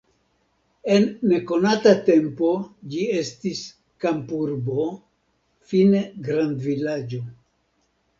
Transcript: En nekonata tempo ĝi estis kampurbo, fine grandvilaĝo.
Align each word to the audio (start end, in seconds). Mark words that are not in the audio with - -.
En 0.93 1.03
nekonata 1.31 1.91
tempo 2.07 2.49
ĝi 2.93 3.01
estis 3.17 3.61
kampurbo, 4.05 4.87
fine 5.73 6.01
grandvilaĝo. 6.29 7.21